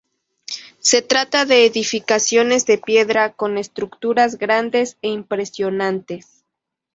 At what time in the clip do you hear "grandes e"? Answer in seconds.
4.39-5.09